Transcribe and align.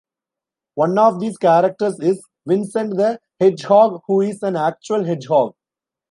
One 0.73 0.97
of 0.97 1.19
these 1.19 1.37
characters 1.37 1.99
is 1.99 2.25
Vincent 2.47 2.97
the 2.97 3.19
Hedgehog, 3.39 4.01
who 4.07 4.21
is 4.21 4.41
an 4.41 4.55
actual 4.55 5.03
hedgehog. 5.05 5.53